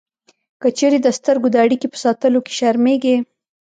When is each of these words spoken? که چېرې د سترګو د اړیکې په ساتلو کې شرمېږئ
که 0.61 0.67
چېرې 0.77 0.97
د 1.01 1.07
سترګو 1.17 1.47
د 1.51 1.55
اړیکې 1.65 1.87
په 1.93 1.97
ساتلو 2.05 2.39
کې 2.45 2.51
شرمېږئ 2.59 3.17